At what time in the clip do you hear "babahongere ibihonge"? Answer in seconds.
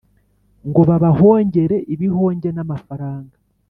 0.89-2.49